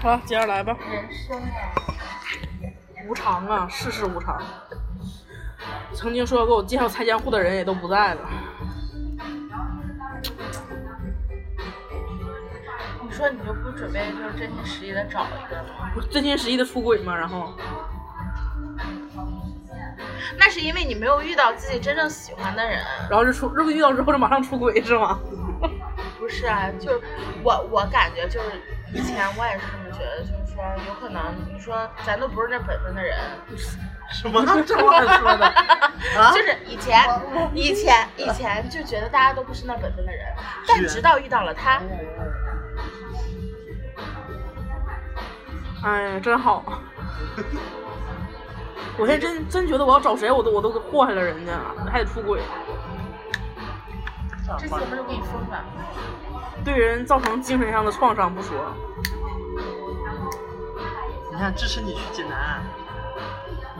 [0.00, 0.74] 好，接着来吧。
[0.90, 1.76] 人生啊，
[3.06, 4.40] 无常啊，世事无常。
[5.92, 8.20] 曾经说要给我介绍拆迁户的人也都不在了。
[13.02, 15.90] 你说你就不准备就是真心实意的找一个吗？
[15.92, 17.14] 不是真心实意的出轨吗？
[17.14, 17.52] 然后
[20.38, 22.80] 那是因为你没有遇到自己真正喜欢的人。
[23.10, 25.18] 然后就出，如果遇到之后就马上出轨是吗？
[26.18, 27.00] 不是啊，就是
[27.42, 28.62] 我我感觉就是
[28.92, 31.22] 以前我也是这么觉得，就是说有可能
[31.52, 33.16] 你说咱都不是那本分的人，
[34.12, 35.46] 什么这话说的？
[36.18, 36.32] 啊？
[36.32, 37.04] 就是以前
[37.54, 40.26] 以前以前就觉得大家都不是那本分的人，
[40.66, 41.80] 但直到遇到了他，
[45.84, 46.64] 哎呀，真好。
[48.98, 51.52] 我现在真真觉得我要找谁，我都我都给祸害了人家，
[51.90, 52.42] 还得出轨，
[54.58, 55.64] 这节目就给你封了。
[56.64, 58.56] 对人造成精神上的创伤不说，
[61.30, 62.62] 你看，支持你去济南，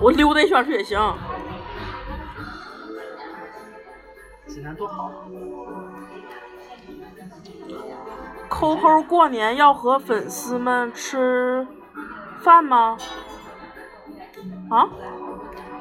[0.01, 0.99] 我溜达一圈去也行。
[4.47, 5.13] 济南多好。
[8.49, 11.67] 扣扣过年要和粉丝们吃
[12.43, 12.99] 饭吗？
[14.71, 14.89] 啊？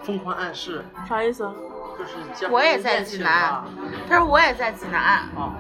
[0.03, 1.49] 疯狂暗示，啥意思？
[1.97, 3.63] 就是我也在济南，
[4.07, 5.55] 他说我也在济南，啊，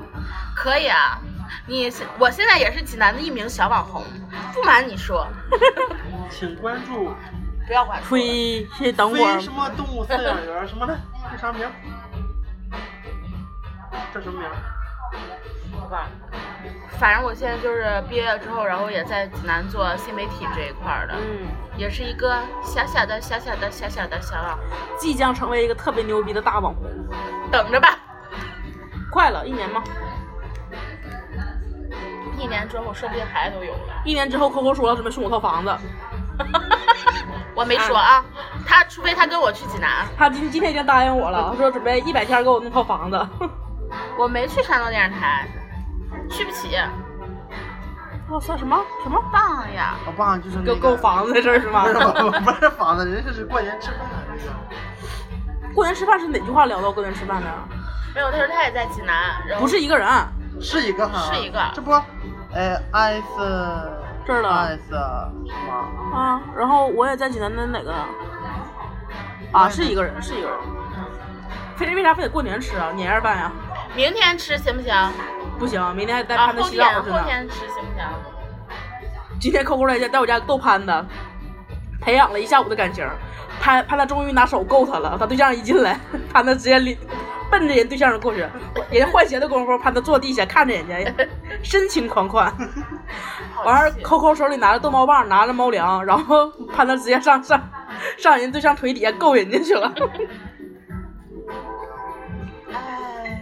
[0.55, 1.19] 可以啊。
[1.65, 4.03] 你现我现在也是济南的一名小网红，
[4.53, 5.27] 不瞒你说，
[6.29, 7.11] 请关注
[7.67, 8.01] 不要管。
[8.09, 8.67] 呸！
[8.77, 10.97] 先等会儿非什，么动物饲养员什么的，
[11.31, 11.71] 叫啥名儿？
[14.13, 14.55] 叫什么名儿？
[15.89, 16.07] 吧，
[16.99, 24.65] 反正我现在就是毕业之后，然后也在济南做新媒体这一块儿的，嗯，也是一个小小的、小小的、小小的小网红，
[24.99, 26.85] 即将成为一个特别牛逼的大网红，
[27.51, 27.97] 等着吧。
[29.11, 29.83] 快了一年吗？
[32.39, 34.01] 一年之后，说不定孩子都有了。
[34.05, 35.75] 一年之后，扣扣说了准备送我套房子，
[37.53, 38.23] 我没说啊，
[38.65, 43.27] 他除非他跟我去济南，他今今天已经答应我了，他说准备一百天给我弄套房子。
[44.17, 45.47] 我没去山东电视台，
[46.29, 46.77] 去不起。
[48.29, 49.19] 我操什么什么？
[49.33, 49.95] 棒呀！
[50.05, 51.83] 我爸就是那个给我房子的事儿是吗？
[52.45, 53.99] 不是房子，人家是过年吃饭
[54.37, 55.73] 这个。
[55.73, 57.47] 过年吃饭是哪句话聊到过年吃饭的？
[58.13, 60.07] 没有，他说他也在济南，然后不是一个人，
[60.61, 61.91] 是一个哈，是一个这不，
[62.53, 63.91] 哎，艾斯
[64.25, 66.17] 这儿了艾斯是吗？
[66.17, 66.41] 啊。
[66.55, 67.93] 然后我也在济南的哪个？
[69.51, 70.57] 啊，是一个人，是一个人。
[71.75, 72.91] 非得为啥非得过年吃啊？
[72.93, 73.51] 年夜饭呀？
[73.95, 74.93] 明天吃行不行？
[75.57, 77.23] 不行，明天还带啊，潘子洗澡去呢。
[77.25, 78.05] 天吃行不行？
[79.39, 81.05] 今天扣扣在家在我家逗潘子，
[82.01, 83.07] 培养了一下午的感情。
[83.61, 85.99] 潘潘子终于拿手够他了，他对象一进来，
[86.31, 86.97] 潘子直接领
[87.51, 88.39] 奔着人对象就过去，
[88.91, 91.13] 人家换鞋的功夫，潘子坐地下看着人家，
[91.63, 92.53] 深情款款。
[93.65, 97.61] 完事儿，扣扣手里拿着逗猫棒，拿着猫粮，然后潘子直接上上
[98.17, 99.93] 上人对象腿底下够人家去了。
[102.71, 103.41] 哎，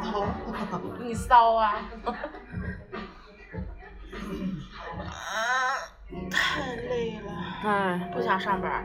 [0.00, 0.24] 好，
[1.00, 1.74] 你骚啊！
[6.30, 7.32] 太累了，
[7.64, 8.84] 哎，不想上班。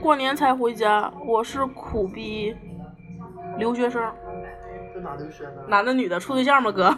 [0.00, 2.56] 过年才回家，我是苦逼
[3.58, 4.02] 留学生，
[4.94, 5.62] 在哪留学呢？
[5.68, 6.70] 男的女的处对象吗？
[6.72, 6.88] 哥，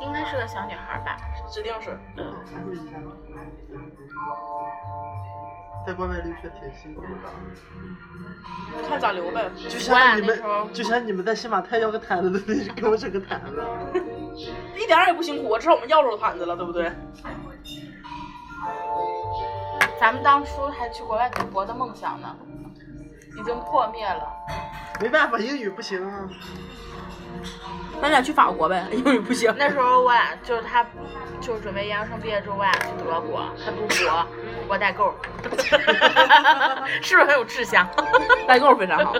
[0.00, 1.16] 应该是个小女孩吧？
[1.48, 1.98] 指定是。
[5.86, 7.08] 在国外留学挺辛苦的，
[8.86, 9.50] 看咋留呗。
[9.56, 10.38] 就像你们，
[10.74, 13.62] 就像你们在新马泰要个毯子，都得给我整个毯子。
[14.76, 16.92] 一点儿也不辛苦，至少我们要着毯子了，对不对？
[19.98, 22.36] 咱们当初还去国外读博的梦想呢，
[23.38, 24.28] 已经破灭了。
[25.00, 26.28] 没办法，英语不行啊。
[28.02, 29.54] 那你俩去法国呗， 英语不行。
[29.58, 30.84] 那时候我俩就是他，
[31.40, 34.26] 就是准备研究生毕业之后，我俩去德国，他读博，
[34.68, 35.14] 我代购，
[37.02, 37.86] 是不是很有志向？
[38.48, 39.14] 代购非常好，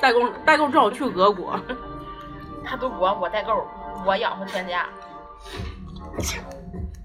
[0.00, 1.58] 代购代购正好去俄国。
[2.64, 3.66] 他读博，我代购，
[4.06, 4.86] 我养活全家。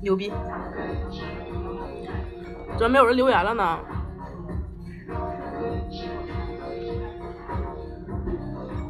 [0.01, 0.31] 牛逼！
[2.77, 3.79] 怎么没有人留言了呢？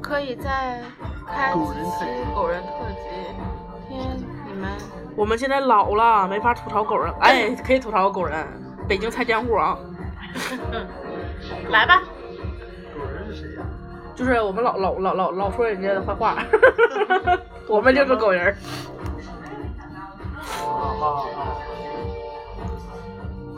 [0.05, 0.83] 可以再
[1.27, 3.97] 开狗人几期特辑狗人特辑，听
[4.45, 4.69] 你们
[5.15, 7.11] 我们现在老了，没法吐槽狗人。
[7.21, 8.45] 哎， 可以吐槽狗人，
[8.87, 9.75] 北京拆迁户啊，
[11.71, 12.03] 来吧。
[12.95, 13.63] 狗人是谁呀？
[14.15, 16.37] 就是我们老老老老老说人家的坏话，
[17.67, 18.55] 我们就是狗人！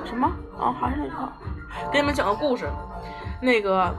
[0.05, 0.71] 什么啊？
[0.79, 1.33] 还是那句话，
[1.91, 2.69] 给你们讲个故事。
[3.41, 3.93] 那个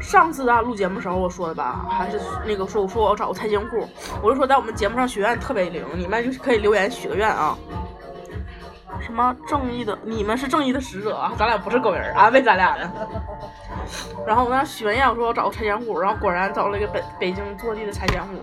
[0.00, 3.88] 上次啊录节目时候我说的吧，还是那个说我说我要找个拆迁户，
[4.22, 7.56] 我就说在我们节目上许愿特别灵，你们就可以留言许个愿啊。
[9.00, 12.90] 什么正义的，你们是正义的使者啊，咱俩不是狗人儿， 安慰咱俩的。
[14.26, 18.34] 然后我那许完愿，我说我找个拆迁户，然后果然找了一个北北京坐地的拆迁户。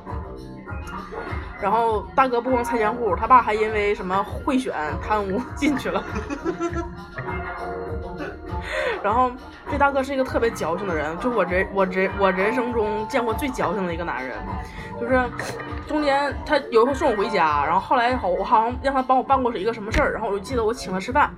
[1.63, 6.03] 然后大哥不光拆迁户，他爸还因为什么贿选贪污 进去了。
[9.01, 9.31] 然后
[9.71, 14.35] 这大哥是一个特别矫情的人，就我人我人我人生中见过最矫情的一个男人，
[14.99, 15.17] 就是
[15.87, 21.33] 中间他有一回送我回家，然后后来好我好像让他帮我办过一个什么事儿，然后我就记得我请他吃饭，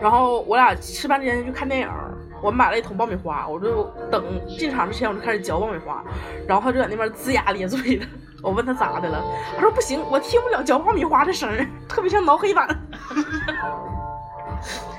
[0.00, 1.88] 然后我俩吃饭之前去看电影，
[2.42, 4.24] 我买了一桶爆米花，我就等
[4.58, 6.02] 进场之前我就开始嚼爆米花，
[6.48, 8.06] 然后他就在那边龇牙咧嘴的，
[8.42, 9.22] 我问他咋的了，
[9.54, 12.68] 他说不行，我听不了嚼爆米花的声儿，特别像挠黑板。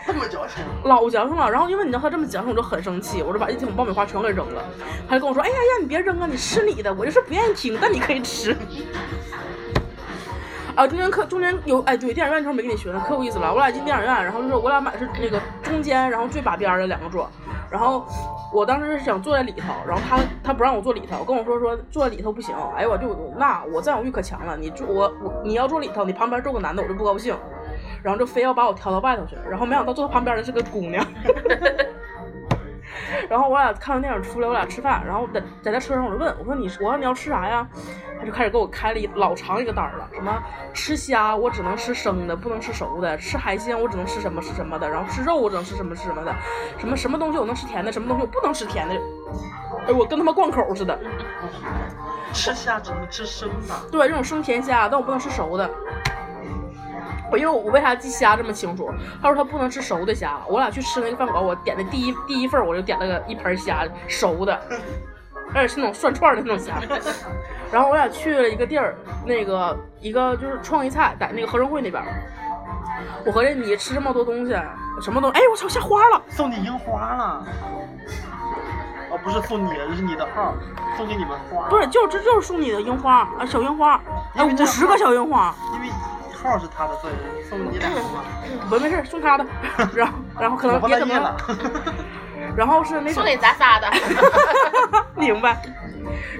[0.06, 1.50] 这么矫情，老矫情了。
[1.50, 4.64] 然后因为你知道他这么矫情，我就很生气，我就把一桶爆米花全给扔了。
[5.08, 8.56] 他就跟我说：“哎呀呀，你别扔啊，你吃你的。”我就是不愿意听，但你可以吃。
[10.76, 13.54] 啊，中间可中间有哎，对，电影院的时候没跟你学呢，可有意思了。
[13.54, 17.30] 我俩进电影院，然后就是我俩买的是那个中间，然后最把边的两个座。
[17.74, 18.06] 然后
[18.54, 22.56] 我当时是想坐在里头，然后他他不让我坐里头，跟我说说坐在里头不行。
[22.76, 25.12] 哎我就那我占有欲可强了，你坐我
[25.44, 27.36] 你要坐里头，你旁边坐个男的我就不高兴。
[28.04, 31.04] 然后就非要把我挑到外头去，然后没想到坐他旁边的是个姑娘。
[33.30, 37.68] 然后我俩看完电影出来，我俩吃饭，然后在在他车上我就问我说你我说你要吃啥呀？
[38.20, 40.42] 他就开始给我开了一老长一个单了，什么
[40.74, 46.34] 吃虾我只能吃生的，不能吃熟的；吃海鲜我只能吃什么吃什么的，然后吃肉我只能吃什么吃什么的，
[46.78, 48.96] 什么什么东西我能吃甜的，什么东西我不能吃甜的。
[49.88, 50.98] 哎，我跟他妈灌口似的。
[52.32, 53.76] 吃虾只能吃生的。
[53.92, 55.70] 对，这种生甜虾，但我不能吃熟的。
[57.34, 58.94] 我因为我为啥记虾这么清楚？
[59.20, 60.40] 他说他不能吃熟的虾。
[60.48, 64.62] 我俩去吃那个饭馆，我点的第一第一份我就点了个一盆虾熟的，
[65.52, 66.76] 而且是那种涮串的那种虾。
[67.74, 68.96] 然后我俩去了一个地儿，
[69.26, 72.04] 那个一个就是创意菜，在那个合生汇那边。
[73.26, 74.56] 我合计你吃这么多东西，
[75.02, 75.40] 什么东西？
[75.40, 76.22] 哎，我操，下花了！
[76.30, 77.24] 送你樱花了。
[79.10, 80.54] 啊，不是送你，这是你的号，
[80.96, 81.68] 送给你们花。
[81.68, 84.00] 不是，就这就是送你的樱花啊，小樱花，
[84.36, 85.56] 哎，五十个小樱花。
[85.74, 85.88] 因为。
[86.44, 87.14] 号是他的，所以
[87.50, 88.24] 送你俩吗。
[88.70, 89.46] 我没事，送他的。
[89.96, 91.38] 然后，然后可能别怎么了。
[92.56, 93.92] 然后是那送给咱仨的。
[95.16, 95.62] 明白。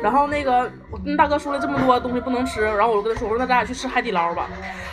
[0.02, 0.70] 然后那个，
[1.06, 4.48] 那大哥说了这么多东西不能吃，然后我就跟他说，我说那咱俩去吃海底捞吧。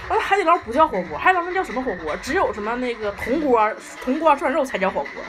[0.08, 2.16] 我说海底捞不叫火锅，海底捞那叫什么火锅？
[2.22, 3.70] 只有什么那个铜锅、
[4.02, 5.22] 铜锅涮肉才叫火锅。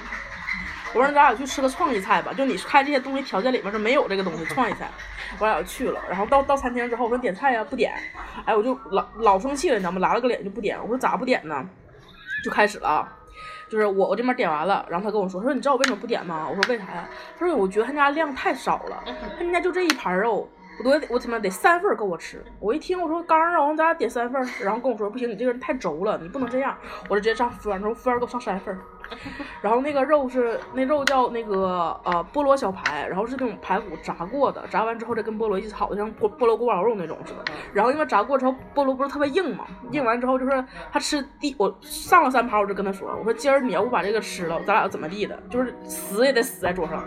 [0.93, 4.89] 我说咱俩去吃个创意菜吧，就你开这些东西条件里面是没有这个东西创意菜。
[5.39, 7.93] 我俩就去了，然后到到餐厅之后，我说点菜呀，不点，
[8.43, 9.99] 哎，我就老老生气了，你知道吗？
[9.99, 10.77] 拉了个脸就不点。
[10.81, 11.65] 我说咋不点呢？
[12.43, 13.07] 就开始了，
[13.69, 16.47] 就是我我这边点完了，然后他跟我说，说你知道我为什么不点吗？
[16.49, 17.07] 我说为啥呀？
[17.39, 19.03] 他说我觉得他家量太少了，
[19.37, 20.49] 他们家就这一盘肉。
[20.79, 26.75] 我多我他妈得三份够我吃，我一听我说刚肉，咱俩点三份，然后跟我说不行，你这个人太轴了，你不能这样，
[27.07, 28.75] 我就直接上服务员说服务员给我上三份，
[29.61, 47.03] 然后那个肉是那肉叫那个呃菠萝小排，然后是那种排骨炸过的，炸完之后再跟菠萝一起炒的，像菠菠萝锅包肉那种似的，然后因为炸过之后菠萝不是特别硬嘛，硬完之后就是他吃第我上了三盘，我就跟他说，我说今儿你要不把这个吃了，咱俩怎么地的，就是死也得死在桌上，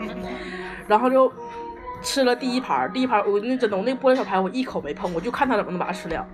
[0.87, 1.31] 然后就。
[2.01, 6.27] 吃了第一盘，第一盘我那真的我那菠萝小排我一口没碰，我就看他怎么能把它吃了。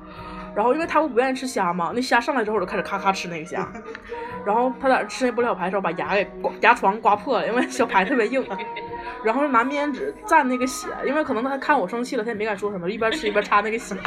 [0.56, 3.67] 然后因为他不不愿意吃虾嘛，那虾上来之后我就开始咔咔吃那个虾。
[4.46, 8.43] 然后他在吃那玻璃小排的时候把牙给刮牙床刮破了，因为小排特别硬。
[9.24, 13.96] 然后拿面纸蘸那个血，因为可能他看我生气了，他也没敢说什么，一边吃一边擦那个血。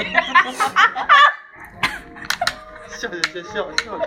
[2.97, 3.99] 笑笑笑笑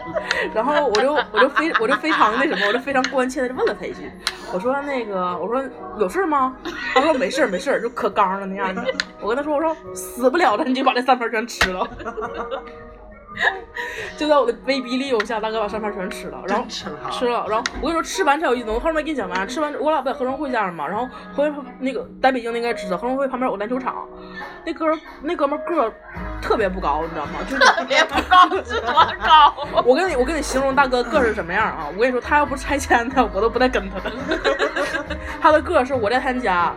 [0.54, 4.12] 然后我就我就非我就非常那什么，我就非常关切的问了他一句，
[4.54, 5.64] 我说那个我说
[6.00, 6.56] 有事吗？
[6.94, 8.84] 他说没事没事就可刚了那样的。
[9.20, 11.88] 我跟他说我说死不了了，你就把这三盘全吃了。
[14.18, 24.08] 就在我的威逼利诱下，大哥把扇盘全吃了，然后吃了，吃了，然后我跟你说吃完才有意思，我后面没跟你讲完，吃完我俩不在合生汇家嘛，然后回那个在北京应该知道合生汇旁边有个篮球场，
[24.66, 24.86] 那哥
[25.22, 25.94] 那哥们个
[26.42, 27.34] 特别不高，你知道吗？
[27.48, 29.54] 就是特别不高，是多高？
[29.86, 31.88] 我跟你我跟你形容大哥个是什么样啊？
[31.96, 34.12] 我跟你说，他要不拆迁的，我都不带跟他的。
[35.40, 36.74] 他的个是我在他家。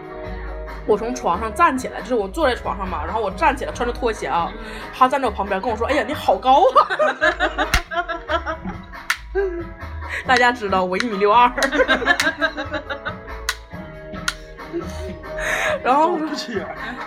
[0.90, 4.50] 我从床上站起来，就是我坐在床上嘛，然后我站起来，穿着拖鞋啊，
[4.92, 6.66] 他站在我旁边跟我说：“哎呀，你好高啊！”
[10.26, 11.48] 大家知道我一米六二，
[15.84, 16.66] 然后肚脐眼，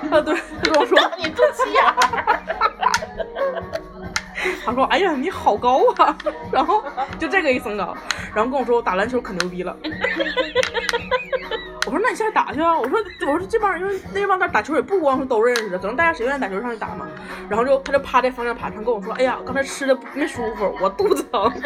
[0.09, 1.83] 啊对，他跟我说你肚脐眼，
[4.65, 6.15] 他说：“哎呀，你好高啊！”
[6.53, 6.81] 然后
[7.19, 7.93] 就这个一身高，
[8.33, 9.75] 然后跟我说我打篮球可牛逼了。
[11.93, 12.75] 我说那你下去打去啊！
[12.75, 12.97] 我说
[13.27, 17.07] 我说这帮人因为那帮人打球也不光是都认识的，可能大家谁愿意打球上去打嘛。
[17.47, 21.53] 然后就他就趴在方向盘上跟我说，哎呀，刚才吃的没舒服，我肚子疼。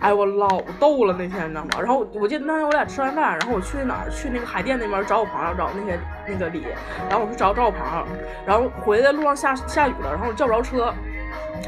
[0.00, 1.70] 哎，我老逗了那天，你知道吗？
[1.78, 4.10] 然后我记得那天我俩吃完饭，然后我去哪儿？
[4.10, 6.66] 去那个海淀那边找我朋友，找那些那个李，
[7.08, 8.04] 然后我去找找我朋友，
[8.46, 10.92] 然后回来路上下下雨了，然后我叫不着车，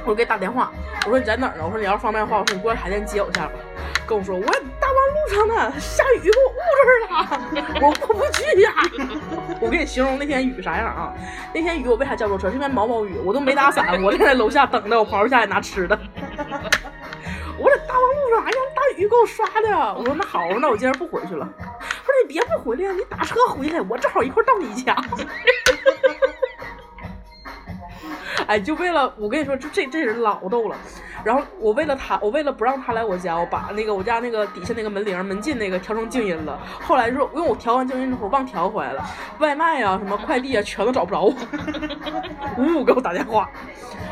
[0.04, 0.70] 我给打电话，
[1.06, 1.64] 我说你在哪儿呢？
[1.64, 3.52] 我说你要是方便的话，我说你过来海淀接我一下吧。
[4.06, 4.42] 跟我说我
[4.80, 8.72] 大 路上呢，下雨给我捂这儿了，我过不去呀。
[9.60, 11.12] 我给你形容那天雨啥样啊？
[11.54, 12.48] 那天雨我为啥叫不着车？
[12.50, 15.98] 是因为毛毛雨，我都没打伞， 我就在楼下等着我朋友下来拿吃的。
[17.58, 19.94] 我在大望路上，哎呀，大雨给我刷的。
[19.94, 21.46] 我说那好，那我今儿不回去了。
[21.58, 24.94] 他说你别不回来，你打车回来，我正好一块到你家。
[28.50, 30.76] 哎，就为了我跟你说，这这这人老逗了。
[31.22, 36.58] 然后我为了他，我为了不让他来我家，我把那个我家那个底下那个门铃门禁那个调成静音了。
[36.80, 41.32] 后来说，因为我调完静音之后忘调回来了，外卖啊、什么快递啊，全都找不着我，
[42.58, 43.48] 呜呜给我打电话。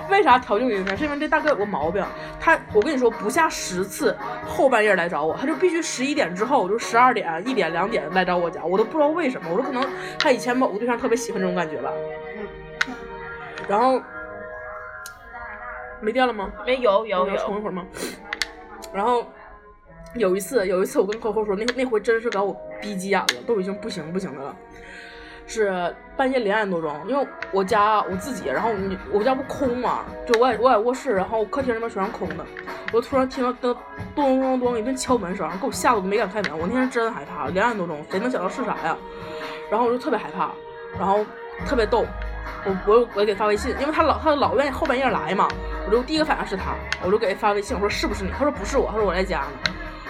[0.08, 0.96] 为啥调静音呢？
[0.96, 2.04] 是因为这大哥有个毛病，
[2.38, 4.16] 他我跟你说，不下十次
[4.46, 9.48] 后半夜来找我，他就必须十一点之后，就十二点、一点、两点来找我家，我都不知道为什么。
[9.50, 9.84] 我说可能
[10.16, 11.90] 他以前某个对象特别喜欢这种感觉吧。
[13.66, 14.00] 然后
[16.00, 16.52] 没电了吗？
[16.66, 17.84] 没有有我要充有，一会儿吗？
[18.92, 19.26] 然后
[20.14, 24.56] 有一次，有一次我跟 Coco 说，那那回真是把我逼急眼了，都已经不行不行的了。
[25.50, 32.44] 是半夜两点多钟，因为我家我自己，然后你我家不空嘛，就我在我在卧室，然后客厅那边全是空的，
[32.92, 33.74] 我突然听到咚
[34.14, 36.52] 咚咚咚一顿敲门声，给我吓得我没敢开门。
[36.58, 38.94] 我那天真害怕，两点多钟，谁能想到是啥呀？
[39.70, 40.50] 然后我就特别害怕，
[40.98, 41.24] 然后
[41.66, 42.04] 特别逗。
[42.66, 45.48] 我我我给他发微信，因为他老他老愿意后半夜来嘛，
[45.88, 48.30] 我就第一个反应是他，我就给他发微信，我说是不是你？
[48.30, 49.46] 他说不是我，他说我在家呢。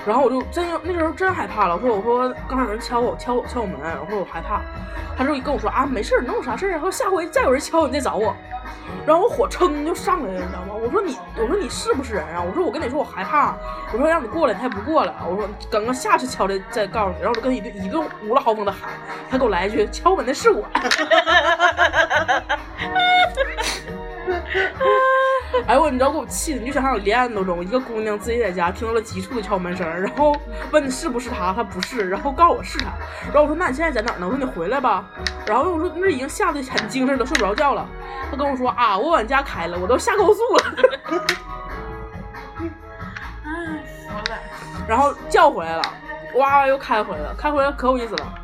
[0.05, 4.61] 然后我就真那时候真害怕了，我说我说刚才有人敲我敲我敲我门，我说我害怕。
[5.17, 6.79] 他就跟我说啊没事儿，能有啥事儿啊？
[6.79, 8.35] 他说下回再有人敲你再找我。
[9.07, 10.75] 然后我火噌就上来了，你知道吗？
[10.75, 12.43] 我说你我说你是不是人啊？
[12.43, 13.55] 我说我跟你说我害怕，
[13.93, 17.21] 我说让你过来你还不过来，我说等个下次敲的再告诉你。
[17.21, 18.91] 然后我就跟一顿一顿无了豪风的喊，
[19.31, 20.65] 他给我来一句敲门的是我。
[25.67, 30.37] 哎呦我，你知道给我气的，你就想想两点多钟，一个姑娘自己在家听到了急促的敲门声，然后
[30.71, 32.87] 问是不是他，他不是，然后告诉我是他，
[33.27, 34.27] 然后我说那你现在在哪儿呢？
[34.27, 35.07] 我说你回来吧，
[35.47, 37.87] 然后我说那已经吓得很精神了，睡不着觉了。
[38.31, 40.65] 他跟我说啊，我往家开了，我都下高速了。
[43.45, 44.39] 哎，服了。
[44.87, 45.83] 然后叫回来了，
[46.35, 48.35] 哇又开回来了，开回来可有意思了。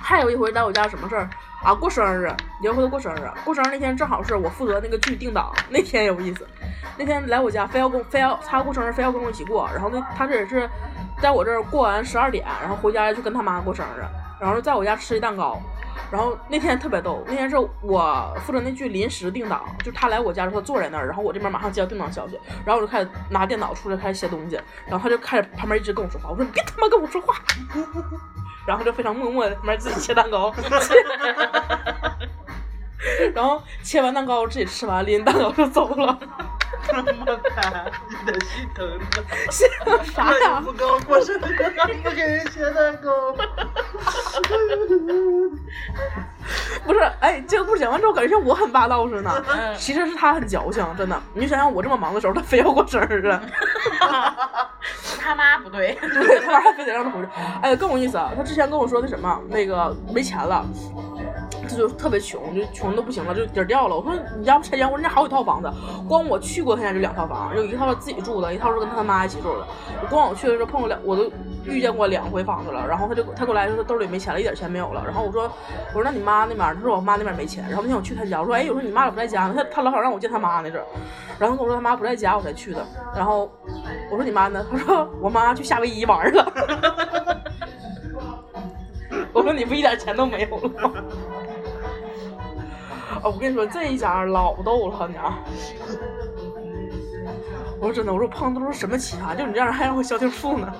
[0.00, 1.28] 还有一回在我家什么事儿
[1.66, 1.74] 啊？
[1.74, 2.32] 过生日，
[2.62, 6.46] 有一回过生日，过生日那天正好是我负责那个剧定档，那天有意思。
[6.96, 9.68] 那天来我家，非要跟非要他过生日，非要跟我一起过。
[9.74, 10.68] 然后那他这也是
[11.20, 14.04] 在我这儿过完十二点，然后回家就跟他妈过生日，
[14.40, 15.60] 然后在我家吃一蛋糕。
[16.08, 27.34] 然后那天特别逗，那天是我负责那剧临时定档，就他来我家之后坐在那儿，然后我这边马上接到定档消息，然后我就开始拿电脑出来开始写东西，然后他就开始旁边一直跟我说话，我说你别他妈跟我说话，
[28.66, 30.52] 然后就非常默默的慢慢自己切蛋糕，
[33.34, 36.18] 然后切完蛋糕自己吃完拎蛋糕就走了，
[36.86, 39.50] 这么惨，你的心疼的。
[39.50, 40.60] 心疼啥呀？
[40.64, 43.34] 不跟我过生日，不给人切蛋糕。
[46.84, 49.44] 不是，哎，这个故事讲完之后，感觉像我很霸道似的。
[49.52, 51.20] 嗯其实是他很矫情，真的。
[51.34, 53.42] 你就想想我这么忙的时候，他非要过生日啊，
[55.20, 57.28] 他妈不对，对 他妈还非得让他回去。
[57.62, 60.64] 哎，更有意思啊，他之前跟我说那什么，那个没钱了。
[61.68, 63.96] 这就特别穷，就穷的不行了，就底儿掉了。
[63.96, 65.70] 我说你家不拆迁，我说人家好几套房子，
[66.08, 69.66] 光我去过他家就两套房，有一套是自己住的，一套是跟他妈一起住的。
[70.02, 71.30] 我光我去的时候碰过两，我都
[71.64, 72.86] 遇见过两回房子了。
[72.86, 75.02] 然后他就他给我来说他兜里没钱了，一点钱没有了。
[75.04, 75.50] 然后我说
[75.88, 77.64] 我说那你妈那边，他说我妈那边没钱。
[77.68, 79.54] 然后那天我去他家，我说哎，我说你妈咋不在家呢？
[79.56, 80.82] 他他老想让我见他妈那阵，
[81.38, 82.84] 然后跟我说他妈不在家，我才去的。
[83.14, 83.50] 然后
[84.10, 84.64] 我说你妈呢？
[84.70, 86.52] 他说我妈去夏威夷玩了。
[89.32, 90.92] 我说你不一点钱都没有了吗？
[93.26, 95.36] 哦，我跟你说，这一家老逗了，你啊！
[97.80, 100.72] 我说真的，我说我碰到都是什么奇葩，就你这样还让我消停富呢？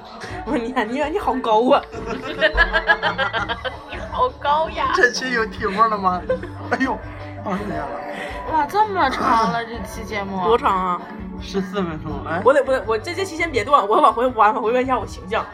[0.45, 1.83] 我说你看，你看你好高啊！
[3.91, 4.93] 你好高呀！
[4.95, 6.23] 这期有题目了吗？
[6.71, 6.97] 哎呦，
[7.45, 7.89] 二十年了，
[8.53, 11.03] 哇，这么长了这期节目，多长啊？
[11.41, 12.13] 十四分钟。
[12.27, 15.45] 哎，我得不得，我这这期先别断，我往回往回问一下我形象。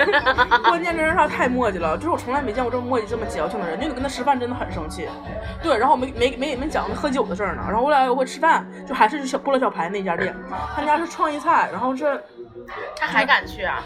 [0.64, 3.80] 关键真是他太磨叽了，就是我从来没见过这么磨叽、这么矫情的人。
[3.80, 5.08] 就你跟他吃饭真的很生气。
[5.62, 7.62] 对，然后我没没没给你们讲那喝酒的事儿呢。
[7.66, 10.34] 然后我俩有回吃饭，就还是小菠萝小排那家店，
[10.74, 12.22] 他家是创意菜，然后是
[12.96, 13.82] 他还敢去啊？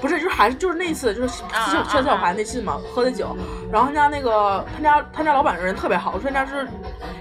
[0.00, 3.36] 不是，就是还是就是那次，就是啊吃吃小排那次嘛，喝的酒。
[3.72, 6.66] 然后他家那个他家他家老板人特别好，说他家是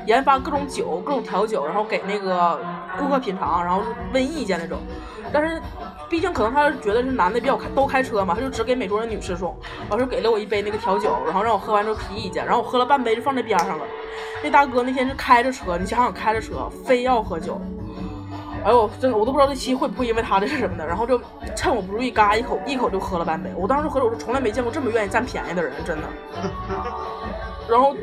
[0.08, 2.60] 研发各种酒、各种调酒，然后给那个
[2.98, 3.84] 顾客品尝，然后
[4.14, 4.80] 问意见那种。
[5.32, 5.62] 但是
[6.10, 9.56] 毕竟可能他觉得是男的比较开都开车嘛，他就只给每桌的女士送。
[9.90, 13.84] 完事给了我一杯那个调酒，然后让我喝完之后提意见，然后我喝了半杯就放在边上了。
[14.42, 17.60] 那大哥那天是开着车，你想想开着车非要喝酒。
[18.64, 21.22] 哎呦，真的我都不知道这期会不会因为他这是什么的，然后就
[21.56, 23.52] 趁我不注意，嘎一口一口就喝了半杯。
[23.56, 26.04] 我当时喝着我是从来没见过这么愿意占便宜的人，真的。
[27.70, 27.94] 然后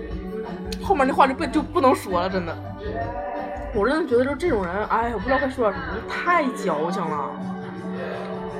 [0.84, 2.54] 后面那话就不就不能说了，真的。
[3.74, 7.30] 我真的觉得就这种人，哎，我不知道该说点什么，太矫情了。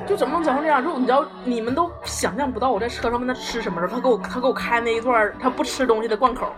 [0.06, 0.82] 就怎么能矫情这样？
[0.82, 6.52] 就你知道，你们都想象不到我在车上问他吃什么时候，他给我他给我开那一段他不吃东西的贯口。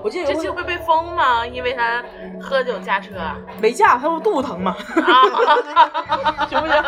[0.00, 1.44] 我记得有一会被封吗？
[1.46, 2.04] 因为他
[2.40, 3.14] 喝酒驾车。
[3.60, 6.84] 没驾，他不肚子疼吗，啊， 行不行？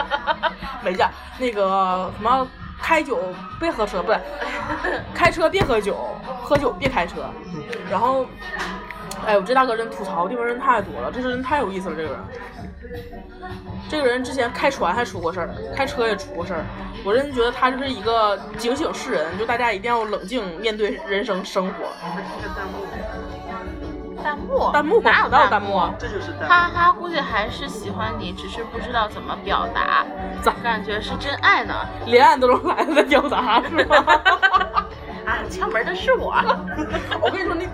[0.84, 2.46] 没驾，那个什么，
[2.82, 3.18] 开酒
[3.58, 4.20] 别喝车，不是，
[5.14, 5.96] 开车别喝酒，
[6.42, 7.24] 喝酒别开车。
[7.90, 8.26] 然后，
[9.26, 12.18] 哎呦，这大哥真吐槽的地方人太多了，这人太有意思了，这个人。
[13.88, 16.64] 这个人之前开船还出过事儿，开车也出过事儿。
[17.04, 21.74] 我真觉得他就是一个警醒世人，就大家一定要冷静面对人生生活。
[24.22, 30.04] 弹幕，弹幕哪有哪有弹弹幕啊这就是弹他他估计还是喜欢你，只是不知道怎么表达，
[30.42, 31.74] 咋感觉是真爱呢。
[32.06, 33.96] 连俺都能来了，表达是吗？
[35.26, 36.34] 啊，敲门的是我。
[37.22, 37.68] 我跟你说，你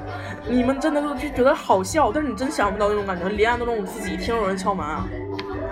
[0.47, 4.85] 你们真的就就觉得好笑，但是你真想不到那种感觉，连俺都能自己听有人敲门，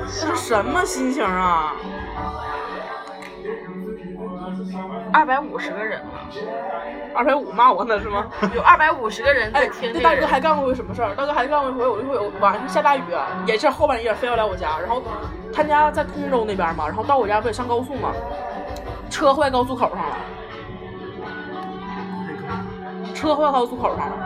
[0.06, 1.72] 这是什么心情啊？
[5.14, 6.06] 二百五十个人呢，
[7.14, 8.26] 二百五骂我呢是吗？
[8.52, 10.26] 有二百五十个人在哎，听这个那大哥。
[10.26, 11.14] 还干过一回什么事儿？
[11.14, 13.02] 大哥还干过一回，我一回有晚上下大雨，
[13.46, 15.00] 也是后半夜非要来我家，然后
[15.52, 18.12] 他家在通州那边嘛，然后到我家不得上高速嘛，
[19.08, 20.16] 车坏高速口上了，
[23.14, 24.23] 车坏高速口上了。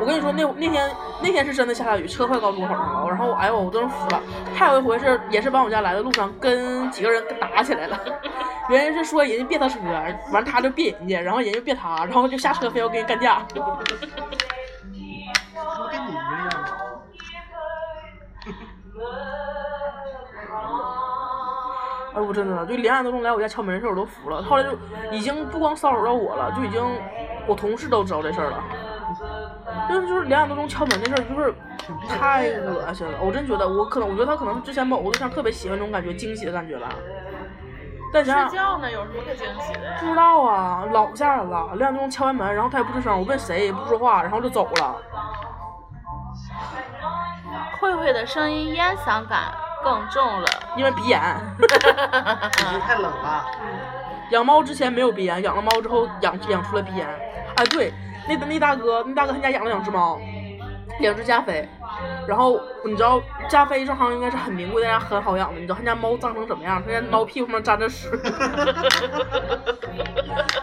[0.00, 0.90] 我跟你说，那那天
[1.22, 3.08] 那天是真的下大雨，车坏高速口上了。
[3.08, 4.22] 然后哎呦，我真是服了。
[4.54, 8.00] 还有一回是也是往我家来的路上跟几个人打起来了，
[8.70, 9.78] 原因是说人家别他车，
[10.32, 13.42] 完他就别人家，然后人家别他，然后就下车非要跟人干架。
[13.48, 13.70] 这不
[15.90, 16.50] 跟你一样吗？
[22.14, 24.42] 哎，我真的就连俺都能来我家敲门的事儿我都服了。
[24.42, 24.70] 后来就
[25.12, 26.82] 已经不光骚扰到我了，就已经
[27.46, 28.64] 我同事都知道这事儿了。
[29.88, 31.54] 就是就是两点多钟敲门那事儿，就是
[32.08, 33.18] 太恶心了。
[33.20, 36.88] 我真觉得我可能，我觉得他可能是之前某个对象特别喜欢这种感觉，惊喜的感觉吧。
[38.12, 39.96] 但想想睡觉呢，有什么可惊喜的呀？
[40.00, 41.70] 不知道啊，老吓人了。
[41.76, 44.96] 两点钟敲完门，然后他也不吱声，我问谁也不说话，然后就走了。
[47.80, 50.46] 慧慧的声音烟嗓感更重了。
[50.76, 51.20] 因为鼻炎，
[51.58, 53.46] 已经太冷了。
[54.30, 57.06] 养猫之前没有鼻炎，养了猫之后养养出了鼻炎。
[57.56, 57.92] 哎，对，
[58.36, 60.18] 那那大哥，那大哥他家养了两只猫，
[61.00, 61.68] 两只加菲。
[62.26, 65.60] 然后你知道加菲这行应该是很名贵，大家很好养的。
[65.60, 66.80] 你知道他家猫脏成什么样？
[66.84, 68.08] 他家猫屁股上沾着屎。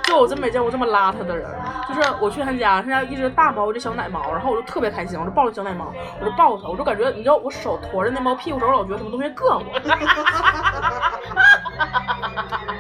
[0.04, 1.54] 就我真没见过这么邋遢的人。
[1.90, 9.64] 就是我去他家，他家一只大猫，一只小奶猫，然后我就特别开心，我就抱着小奶猫，我就抱它，我就感觉你知道我手驮着那猫屁股时候，我老觉得什么东西硌我。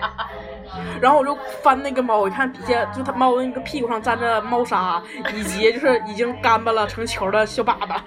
[1.01, 5.01] 然后我就翻那个猫，我一看底下就它猫那个屁股上沾着猫砂，
[5.33, 7.99] 以及就是已经干巴了成球的小粑粑。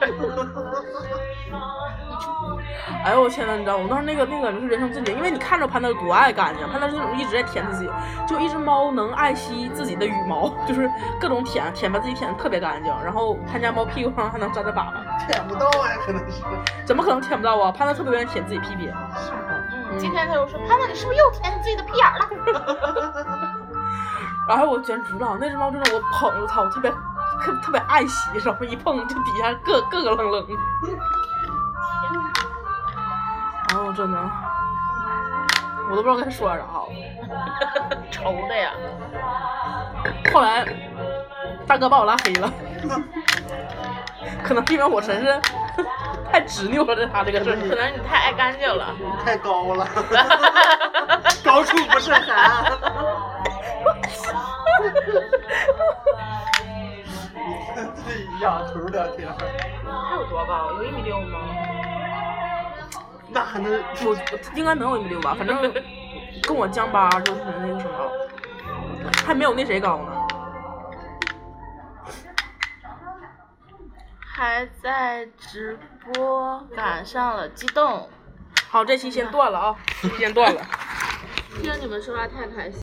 [3.03, 7.91] 哎呦我天呐，你知道我当时那个那个就是人生震惊，因为你看着潘德多爱干净，潘德是那种一直在舔自己，
[8.29, 14.93] 就一只猫能爱惜自己的羽毛，就是各种舔舔把自己舔的特别干净，然后他家猫屁股上还能沾着粑粑，
[15.27, 16.43] 舔不到呀，可能是。
[16.85, 17.73] 怎么可能舔不到啊？
[17.73, 18.91] 潘德特别愿意舔自己屁屁。
[19.91, 22.29] 嗯，今天他又说，潘潘，你是不是又舔你自己的屁眼了？
[24.49, 26.91] 然后我简直了，那只猫真的我捧着它，我特别
[27.41, 30.47] 特特别爱惜，然后一碰就底下咯咯咯楞楞。
[33.71, 34.19] 然后真的，
[35.91, 36.89] 我都不知道该说啥好。
[38.11, 38.73] 愁的呀。
[40.33, 40.67] 后来
[41.67, 42.53] 大哥把我拉黑了，
[44.43, 45.41] 可能因为我真是
[46.31, 47.75] 太执拗了，这他这个事可。
[47.75, 48.95] 能你太爱干净了。
[49.25, 49.87] 太高了，
[51.45, 52.73] 高处不胜寒。
[57.95, 59.29] 这仰头聊天，
[59.85, 60.73] 他有多高？
[60.77, 61.39] 有一米六吗？
[63.29, 63.73] 那还能
[64.05, 64.17] 我
[64.55, 65.61] 应该能有一米六吧，反正
[66.43, 67.93] 跟我江巴就是那个什么，
[69.27, 70.13] 还没有那谁高呢。
[74.33, 78.09] 还在直播，赶上了激动。
[78.69, 80.63] 好，这期先断了啊，这期先断了。
[81.63, 82.81] 听你们说话太开心。